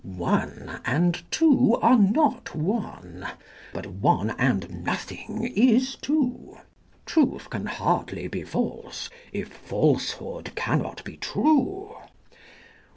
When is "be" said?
8.27-8.41, 11.03-11.17